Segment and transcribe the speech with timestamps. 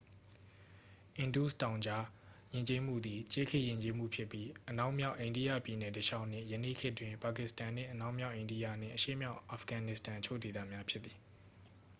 [1.17, 2.05] အင်ဒုစ်တောင်ကြား
[2.53, 11.17] ယဉ်ကျေးမှုသည် ကြေးခေတ်ယဉ်ကျေးမှုဖြစ်ပြီး အနောက်မြာက် အိန္ဒိယ ပြည်နယ်တလျှောက်နှင့် ယနေ့ခေတ်တွင် ပါကစ္စတန်နှင့် အနောက်မြောက်အိန္ဒိယနှင့် အရှေ့မြောက် အာဖဂန်နစ္စတန် အချို့ဒေသများဖြစ်သည်